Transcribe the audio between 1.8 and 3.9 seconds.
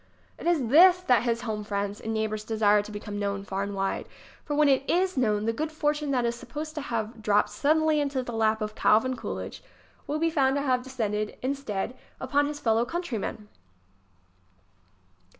and neighbors de sire to become known far and